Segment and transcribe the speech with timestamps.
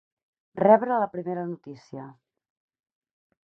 [0.61, 2.09] Rebre la primera notícia.